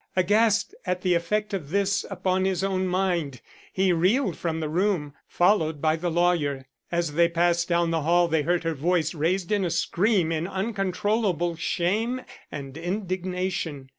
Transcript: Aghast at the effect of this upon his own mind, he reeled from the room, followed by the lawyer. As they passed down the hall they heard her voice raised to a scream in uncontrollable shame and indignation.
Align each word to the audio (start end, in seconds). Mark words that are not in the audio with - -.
Aghast 0.15 0.73
at 0.83 1.03
the 1.03 1.13
effect 1.13 1.53
of 1.53 1.69
this 1.69 2.07
upon 2.09 2.43
his 2.43 2.63
own 2.63 2.87
mind, 2.87 3.39
he 3.71 3.93
reeled 3.93 4.35
from 4.35 4.59
the 4.59 4.67
room, 4.67 5.13
followed 5.27 5.79
by 5.79 5.95
the 5.95 6.09
lawyer. 6.09 6.65
As 6.91 7.13
they 7.13 7.29
passed 7.29 7.67
down 7.69 7.91
the 7.91 8.01
hall 8.01 8.27
they 8.27 8.41
heard 8.41 8.63
her 8.63 8.73
voice 8.73 9.13
raised 9.13 9.49
to 9.49 9.63
a 9.63 9.69
scream 9.69 10.31
in 10.31 10.47
uncontrollable 10.47 11.55
shame 11.55 12.19
and 12.51 12.77
indignation. 12.79 13.89